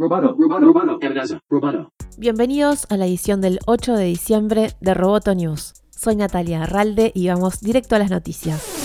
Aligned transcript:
Roboto, 0.00 0.36
roboto, 0.38 1.00
roboto. 1.50 1.92
Bienvenidos 2.18 2.86
a 2.88 2.96
la 2.96 3.06
edición 3.06 3.40
del 3.40 3.58
8 3.66 3.94
de 3.94 4.04
diciembre 4.04 4.70
de 4.80 4.94
Roboto 4.94 5.34
News. 5.34 5.74
Soy 5.90 6.14
Natalia 6.14 6.62
Arralde 6.62 7.10
y 7.16 7.26
vamos 7.26 7.60
directo 7.60 7.96
a 7.96 7.98
las 7.98 8.08
noticias. 8.08 8.77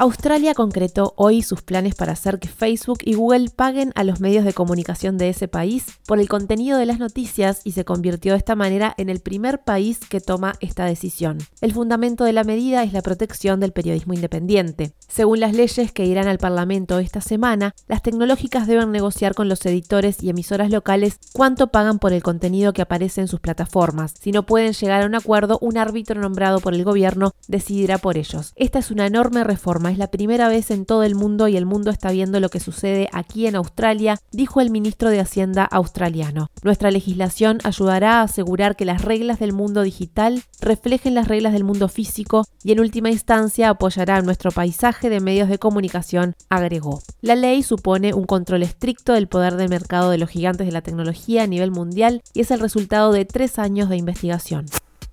Australia 0.00 0.54
concretó 0.54 1.12
hoy 1.16 1.42
sus 1.42 1.62
planes 1.62 1.96
para 1.96 2.12
hacer 2.12 2.38
que 2.38 2.46
Facebook 2.46 3.00
y 3.02 3.14
Google 3.14 3.50
paguen 3.50 3.90
a 3.96 4.04
los 4.04 4.20
medios 4.20 4.44
de 4.44 4.52
comunicación 4.52 5.18
de 5.18 5.28
ese 5.28 5.48
país 5.48 5.86
por 6.06 6.20
el 6.20 6.28
contenido 6.28 6.78
de 6.78 6.86
las 6.86 7.00
noticias 7.00 7.62
y 7.64 7.72
se 7.72 7.84
convirtió 7.84 8.30
de 8.30 8.38
esta 8.38 8.54
manera 8.54 8.94
en 8.96 9.08
el 9.08 9.18
primer 9.18 9.64
país 9.64 9.98
que 10.08 10.20
toma 10.20 10.54
esta 10.60 10.84
decisión. 10.84 11.38
El 11.60 11.72
fundamento 11.72 12.22
de 12.22 12.32
la 12.32 12.44
medida 12.44 12.84
es 12.84 12.92
la 12.92 13.02
protección 13.02 13.58
del 13.58 13.72
periodismo 13.72 14.14
independiente. 14.14 14.92
Según 15.08 15.40
las 15.40 15.52
leyes 15.52 15.90
que 15.90 16.06
irán 16.06 16.28
al 16.28 16.38
Parlamento 16.38 17.00
esta 17.00 17.20
semana, 17.20 17.74
las 17.88 18.02
tecnológicas 18.02 18.68
deben 18.68 18.92
negociar 18.92 19.34
con 19.34 19.48
los 19.48 19.66
editores 19.66 20.22
y 20.22 20.30
emisoras 20.30 20.70
locales 20.70 21.18
cuánto 21.32 21.72
pagan 21.72 21.98
por 21.98 22.12
el 22.12 22.22
contenido 22.22 22.72
que 22.72 22.82
aparece 22.82 23.20
en 23.20 23.26
sus 23.26 23.40
plataformas. 23.40 24.14
Si 24.20 24.30
no 24.30 24.46
pueden 24.46 24.74
llegar 24.74 25.02
a 25.02 25.06
un 25.06 25.16
acuerdo, 25.16 25.58
un 25.60 25.76
árbitro 25.76 26.20
nombrado 26.20 26.60
por 26.60 26.74
el 26.74 26.84
gobierno 26.84 27.32
decidirá 27.48 27.98
por 27.98 28.16
ellos. 28.16 28.52
Esta 28.54 28.78
es 28.78 28.92
una 28.92 29.04
enorme 29.04 29.42
reforma 29.42 29.87
es 29.90 29.98
la 29.98 30.10
primera 30.10 30.48
vez 30.48 30.70
en 30.70 30.84
todo 30.84 31.02
el 31.02 31.14
mundo 31.14 31.48
y 31.48 31.56
el 31.56 31.66
mundo 31.66 31.90
está 31.90 32.10
viendo 32.10 32.40
lo 32.40 32.48
que 32.48 32.60
sucede 32.60 33.08
aquí 33.12 33.46
en 33.46 33.56
Australia, 33.56 34.18
dijo 34.32 34.60
el 34.60 34.70
ministro 34.70 35.10
de 35.10 35.20
Hacienda 35.20 35.64
australiano. 35.64 36.50
Nuestra 36.62 36.90
legislación 36.90 37.58
ayudará 37.64 38.20
a 38.20 38.22
asegurar 38.22 38.76
que 38.76 38.84
las 38.84 39.02
reglas 39.02 39.38
del 39.38 39.52
mundo 39.52 39.82
digital 39.82 40.42
reflejen 40.60 41.14
las 41.14 41.28
reglas 41.28 41.52
del 41.52 41.64
mundo 41.64 41.88
físico 41.88 42.44
y 42.62 42.72
en 42.72 42.80
última 42.80 43.10
instancia 43.10 43.70
apoyará 43.70 44.20
nuestro 44.22 44.50
paisaje 44.50 45.10
de 45.10 45.20
medios 45.20 45.48
de 45.48 45.58
comunicación, 45.58 46.34
agregó. 46.48 47.02
La 47.20 47.36
ley 47.36 47.62
supone 47.62 48.14
un 48.14 48.24
control 48.24 48.62
estricto 48.62 49.12
del 49.12 49.28
poder 49.28 49.56
de 49.56 49.68
mercado 49.68 50.10
de 50.10 50.18
los 50.18 50.30
gigantes 50.30 50.66
de 50.66 50.72
la 50.72 50.82
tecnología 50.82 51.42
a 51.42 51.46
nivel 51.46 51.70
mundial 51.70 52.22
y 52.34 52.40
es 52.40 52.50
el 52.50 52.60
resultado 52.60 53.12
de 53.12 53.24
tres 53.24 53.58
años 53.58 53.88
de 53.88 53.96
investigación 53.96 54.66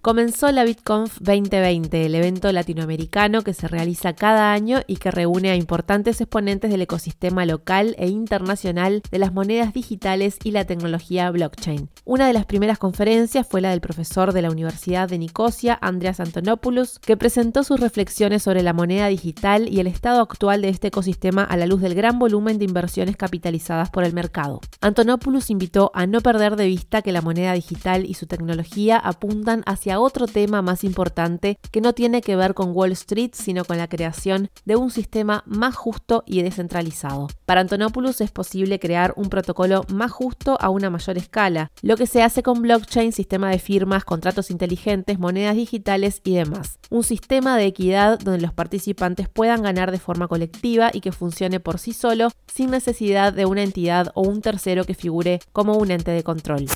comenzó 0.05 0.51
la 0.51 0.63
BitConf 0.65 1.17
2020, 1.21 2.05
el 2.05 2.13
evento 2.13 2.51
latinoamericano 2.51 3.41
que 3.41 3.55
se 3.55 3.67
realiza 3.67 4.13
cada 4.13 4.53
año 4.53 4.81
y 4.85 4.97
que 4.97 5.09
reúne 5.09 5.49
a 5.49 5.55
importantes 5.55 6.21
exponentes 6.21 6.69
del 6.69 6.83
ecosistema 6.83 7.43
local 7.47 7.95
e 7.97 8.07
internacional 8.07 9.01
de 9.09 9.17
las 9.17 9.33
monedas 9.33 9.73
digitales 9.73 10.37
y 10.43 10.51
la 10.51 10.65
tecnología 10.65 11.31
blockchain. 11.31 11.89
Una 12.03 12.27
de 12.27 12.33
las 12.33 12.45
primeras 12.45 12.77
conferencias 12.77 13.47
fue 13.47 13.61
la 13.61 13.71
del 13.71 13.81
profesor 13.81 14.31
de 14.31 14.43
la 14.43 14.51
Universidad 14.51 15.09
de 15.09 15.17
Nicosia, 15.17 15.79
Andreas 15.81 16.19
Antonopoulos, 16.19 16.99
que 16.99 17.17
presentó 17.17 17.63
sus 17.63 17.79
reflexiones 17.79 18.43
sobre 18.43 18.61
la 18.61 18.73
moneda 18.73 19.07
digital 19.07 19.67
y 19.67 19.79
el 19.79 19.87
estado 19.87 20.21
actual 20.21 20.61
de 20.61 20.69
este 20.69 20.89
ecosistema 20.89 21.43
a 21.43 21.57
la 21.57 21.65
luz 21.65 21.81
del 21.81 21.95
gran 21.95 22.19
volumen 22.19 22.59
de 22.59 22.65
inversiones 22.65 23.17
capitalizadas 23.17 23.89
por 23.89 24.03
el 24.03 24.13
mercado. 24.13 24.61
Antonopoulos 24.81 25.49
invitó 25.49 25.89
a 25.95 26.05
no 26.05 26.21
perder 26.21 26.57
de 26.57 26.67
vista 26.67 27.01
que 27.01 27.11
la 27.11 27.23
moneda 27.23 27.53
digital 27.53 28.05
y 28.05 28.13
su 28.13 28.27
tecnología 28.27 28.99
apuntan 28.99 29.63
hacia 29.65 29.94
otro 29.99 30.27
tema 30.27 30.61
más 30.61 30.83
importante 30.83 31.57
que 31.71 31.81
no 31.81 31.93
tiene 31.93 32.21
que 32.21 32.35
ver 32.35 32.53
con 32.53 32.71
Wall 32.75 32.91
Street, 32.91 33.31
sino 33.33 33.65
con 33.65 33.77
la 33.77 33.87
creación 33.87 34.49
de 34.65 34.75
un 34.75 34.91
sistema 34.91 35.43
más 35.45 35.75
justo 35.75 36.23
y 36.25 36.41
descentralizado. 36.41 37.27
Para 37.45 37.61
Antonopoulos 37.61 38.21
es 38.21 38.31
posible 38.31 38.79
crear 38.79 39.13
un 39.15 39.29
protocolo 39.29 39.85
más 39.93 40.11
justo 40.11 40.57
a 40.59 40.69
una 40.69 40.89
mayor 40.89 41.17
escala, 41.17 41.71
lo 41.81 41.97
que 41.97 42.07
se 42.07 42.23
hace 42.23 42.43
con 42.43 42.61
blockchain, 42.61 43.11
sistema 43.11 43.49
de 43.49 43.59
firmas, 43.59 44.05
contratos 44.05 44.51
inteligentes, 44.51 45.19
monedas 45.19 45.55
digitales 45.55 46.21
y 46.23 46.35
demás. 46.35 46.79
Un 46.89 47.03
sistema 47.03 47.57
de 47.57 47.65
equidad 47.65 48.19
donde 48.19 48.41
los 48.41 48.53
participantes 48.53 49.29
puedan 49.29 49.61
ganar 49.61 49.91
de 49.91 49.99
forma 49.99 50.27
colectiva 50.27 50.89
y 50.93 51.01
que 51.01 51.11
funcione 51.11 51.59
por 51.59 51.79
sí 51.79 51.93
solo 51.93 52.29
sin 52.53 52.71
necesidad 52.71 53.33
de 53.33 53.45
una 53.45 53.63
entidad 53.63 54.11
o 54.15 54.21
un 54.21 54.41
tercero 54.41 54.83
que 54.85 54.93
figure 54.93 55.39
como 55.51 55.77
un 55.77 55.91
ente 55.91 56.11
de 56.11 56.23
control. 56.23 56.67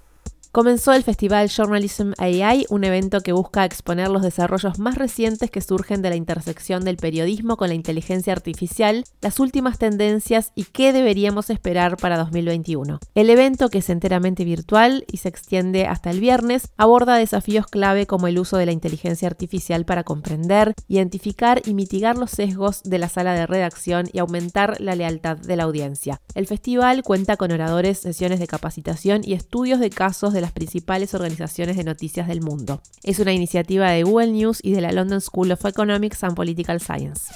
Comenzó 0.52 0.94
el 0.94 1.04
Festival 1.04 1.48
Journalism 1.48 2.14
AI, 2.18 2.66
un 2.70 2.84
evento 2.84 3.22
que 3.22 3.34
busca 3.34 3.66
exponer 3.66 4.10
los 4.10 4.24
desarrollos 4.24 4.80
más 4.80 4.96
recientes 4.96 5.52
que 5.52 5.62
surgen 5.62 6.02
de 6.02 6.10
la 6.10 6.16
intersección 6.16 6.84
del 6.84 6.98
periodismo 6.98 7.56
con 7.56 7.68
la 7.68 7.76
inteligencia 7.76 8.34
artificial, 8.34 9.04
las 9.22 9.40
últimas 9.40 9.78
tendencias 9.78 10.52
y 10.56 10.64
qué 10.64 10.92
deberíamos 10.92 11.52
esperar 11.52 11.98
para 11.98 12.18
2021. 12.18 13.00
El 13.14 13.30
evento, 13.30 13.70
que 13.70 13.78
es 13.78 13.92
enteramente 13.92 14.44
virtual 14.44 15.06
y 15.12 15.18
se 15.18 15.30
extiende 15.30 15.86
hasta 15.86 16.10
el 16.10 16.20
viernes, 16.20 16.70
aborda 16.78 17.16
desafíos 17.16 17.68
clave 17.68 18.08
como 18.08 18.26
el 18.26 18.40
uso 18.40 18.58
de 18.58 18.66
la 18.66 18.72
inteligencia 18.72 19.28
artificial 19.28 19.86
para 19.86 20.04
comprender, 20.04 20.74
identificar 20.88 21.62
y 21.64 21.76
mitigar 21.76 22.18
los 22.18 22.32
sesgos 22.32 22.82
de 22.82 22.98
la 22.98 23.10
sala 23.10 23.36
de 23.36 23.46
redacción 23.46 24.10
y 24.12 24.18
aumentar 24.18 24.82
la 24.82 24.96
lealtad 24.96 25.38
de 25.38 25.56
la 25.56 25.66
audiencia. 25.66 26.22
El 26.34 26.48
festival 26.48 27.04
cuenta 27.04 27.38
con 27.38 27.52
oradores, 27.52 28.00
sesiones 28.00 28.40
de 28.40 28.48
capacitación 28.48 29.22
y 29.24 29.34
estudios 29.34 29.80
de 29.80 29.92
casos 29.92 30.34
de 30.34 30.40
principales 30.52 31.14
organizaciones 31.14 31.78
de 31.78 31.84
noticias 31.84 32.28
del 32.28 32.42
mundo. 32.42 32.82
Es 33.04 33.20
una 33.20 33.34
iniciativa 33.34 33.92
de 33.92 34.04
Google 34.04 34.32
News 34.32 34.60
y 34.64 34.72
de 34.72 34.82
la 34.82 34.92
London 34.92 35.22
School 35.22 35.52
of 35.52 35.66
Economics 35.66 36.24
and 36.24 36.36
Political 36.36 36.80
Science. 36.80 37.32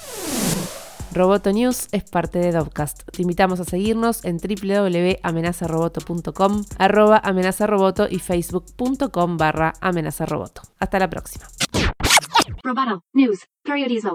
Roboto 1.14 1.52
News 1.52 1.88
es 1.92 2.04
parte 2.04 2.40
de 2.40 2.50
Dovcast. 2.50 3.04
Te 3.12 3.22
invitamos 3.22 3.60
a 3.60 3.64
seguirnos 3.64 4.24
en 4.24 4.38
www.amenazaroboto.com, 4.38 6.64
arroba 6.78 7.20
amenazaroboto 7.22 8.08
y 8.10 8.18
facebook.com 8.18 9.36
barra 9.36 9.74
amenazaroboto. 9.80 10.62
Hasta 10.80 10.98
la 10.98 11.08
próxima. 11.08 11.46
News 13.12 13.46
Periodismo. 13.62 14.12